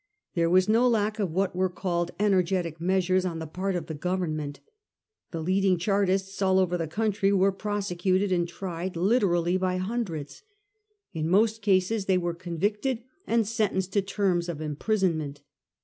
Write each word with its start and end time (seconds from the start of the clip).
There 0.33 0.49
was 0.49 0.67
no 0.67 0.87
lack 0.89 1.19
of 1.19 1.29
what 1.31 1.55
were 1.55 1.69
called 1.69 2.09
energetic 2.17 2.81
measures 2.81 3.23
on 3.23 3.37
the 3.37 3.45
part 3.45 3.75
of 3.75 3.85
the 3.85 3.93
Government. 3.93 4.59
The 5.29 5.43
leading 5.43 5.77
Char 5.77 6.07
tists 6.07 6.41
all 6.41 6.57
over 6.57 6.75
the 6.75 6.87
country 6.87 7.31
were 7.31 7.51
.prosecuted 7.51 8.31
and 8.31 8.47
tried, 8.47 8.95
literally 8.95 9.57
by 9.57 9.77
hundreds. 9.77 10.41
In 11.13 11.29
most 11.29 11.61
cases 11.61 12.05
they 12.05 12.17
were 12.17 12.33
con 12.33 12.57
victed 12.57 13.03
and 13.27 13.47
sentenced 13.47 13.93
to 13.93 14.01
terms 14.01 14.49
of 14.49 14.59
imprisonment. 14.59 15.41